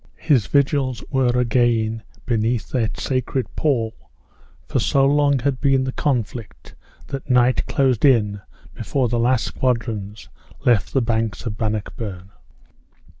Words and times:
His 0.17 0.47
vigils 0.47 1.03
were 1.11 1.37
again 1.39 2.01
beneath 2.25 2.69
that 2.69 2.99
sacred 2.99 3.55
pall 3.55 3.93
for 4.67 4.79
so 4.79 5.05
long 5.05 5.37
had 5.37 5.61
been 5.61 5.83
the 5.83 5.91
conflict, 5.91 6.73
that 7.09 7.29
night 7.29 7.67
closed 7.67 8.03
in 8.03 8.41
before 8.73 9.09
the 9.09 9.19
last 9.19 9.45
squadrons 9.45 10.27
left 10.65 10.93
the 10.93 11.03
banks 11.03 11.45
of 11.45 11.55
Bannockburn. 11.55 12.31